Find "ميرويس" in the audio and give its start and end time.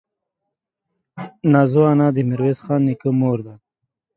2.29-2.59